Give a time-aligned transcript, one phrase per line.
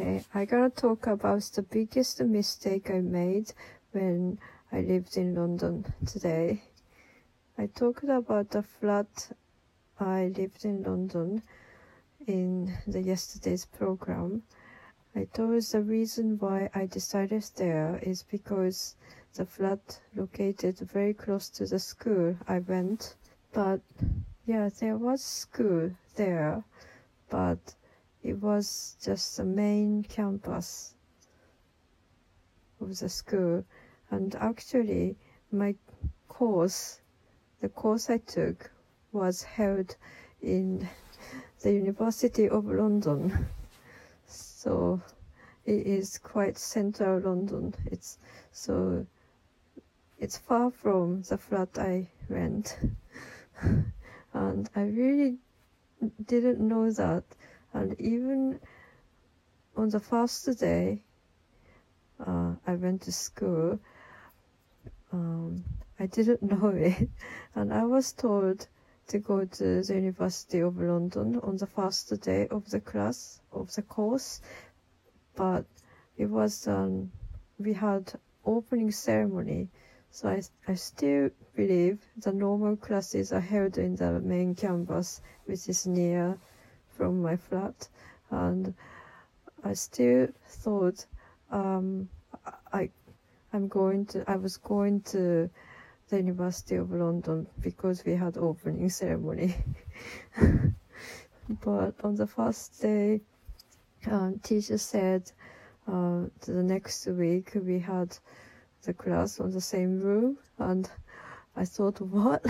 [0.00, 3.52] Okay, I gotta talk about the biggest mistake I made
[3.92, 4.38] when
[4.72, 6.62] I lived in London today.
[7.58, 9.30] I talked about the flat
[9.98, 11.42] I lived in London
[12.26, 14.42] in the yesterday's program.
[15.14, 18.94] I told the reason why I decided there is because
[19.34, 23.16] the flat located very close to the school I went.
[23.52, 23.82] But
[24.46, 26.64] yeah, there was school there,
[27.28, 27.74] but
[28.22, 30.94] it was just the main campus
[32.80, 33.64] of the school.
[34.10, 35.16] And actually,
[35.52, 35.74] my
[36.28, 37.00] course,
[37.60, 38.70] the course I took,
[39.12, 39.96] was held
[40.42, 40.88] in
[41.62, 43.46] the University of London.
[44.26, 45.00] So
[45.64, 47.74] it is quite central London.
[47.86, 48.18] It's
[48.52, 49.06] so
[50.18, 52.78] it's far from the flat I rent.
[54.32, 55.38] and I really
[56.26, 57.24] didn't know that
[57.72, 58.60] and even
[59.76, 61.02] on the first day
[62.26, 63.78] uh, I went to school,
[65.12, 65.64] um,
[65.98, 67.08] I didn't know it,
[67.54, 68.66] and I was told
[69.08, 73.74] to go to the University of London on the first day of the class of
[73.74, 74.40] the course,
[75.34, 75.64] but
[76.16, 77.10] it was um,
[77.58, 78.12] we had
[78.44, 79.68] opening ceremony,
[80.10, 85.68] so I, I still believe the normal classes are held in the main campus, which
[85.68, 86.38] is near
[87.00, 87.88] from my flat,
[88.30, 88.74] and
[89.64, 91.06] I still thought
[91.50, 92.10] um,
[92.74, 92.90] I
[93.54, 95.48] I'm going to I was going to
[96.10, 99.54] the University of London because we had opening ceremony.
[101.64, 103.22] but on the first day,
[104.10, 105.32] um, teacher said
[105.88, 108.14] uh, the next week we had
[108.82, 110.86] the class on the same room, and
[111.56, 112.44] I thought what,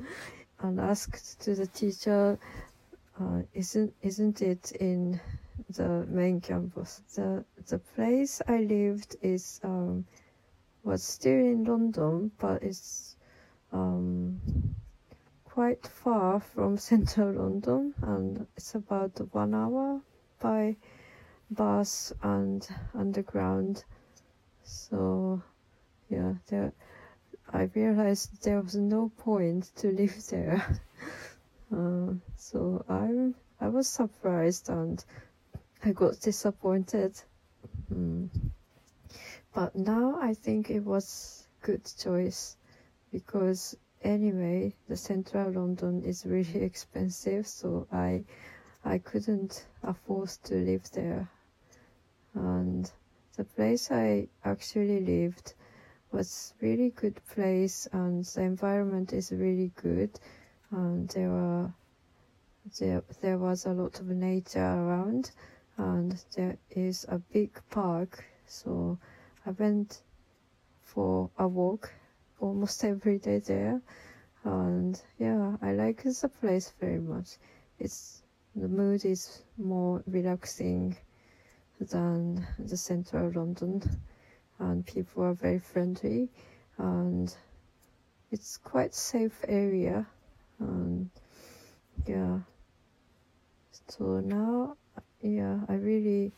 [0.60, 2.38] and asked to the teacher
[3.20, 5.20] uh, isn't isn't it in
[5.70, 7.02] the main campus?
[7.14, 10.06] The the place I lived is um,
[10.84, 13.16] was still in London, but it's
[13.72, 14.40] um,
[15.44, 20.00] quite far from central London, and it's about one hour
[20.40, 20.76] by
[21.50, 23.84] bus and underground.
[24.62, 25.42] So
[26.10, 26.72] yeah, there.
[27.52, 30.80] I realized there was no point to live there.
[32.36, 35.04] So I'm I was surprised and
[35.84, 37.20] I got disappointed.
[37.92, 38.28] Mm.
[39.54, 42.56] But now I think it was good choice
[43.10, 48.24] because anyway the central London is really expensive so I
[48.84, 51.28] I couldn't afford to live there
[52.34, 52.90] and
[53.36, 55.54] the place I actually lived
[56.12, 60.20] was really good place and the environment is really good
[60.70, 61.72] and there were
[62.80, 65.30] there, there was a lot of nature around
[65.76, 68.24] and there is a big park.
[68.46, 68.98] So
[69.44, 70.02] i went
[70.82, 71.92] for a walk
[72.40, 73.80] almost every day there.
[74.44, 77.36] And yeah i like the place very much.
[77.78, 78.22] It's
[78.54, 80.96] the mood is more relaxing
[81.78, 83.82] than the central london
[84.58, 86.30] and people are very friendly
[86.78, 87.34] and
[88.32, 90.06] it's quite safe area.
[90.58, 91.10] And
[92.06, 92.38] yeah
[93.88, 94.76] so now
[95.22, 96.32] yeah i really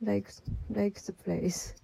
[0.00, 0.30] like
[0.70, 1.74] like the place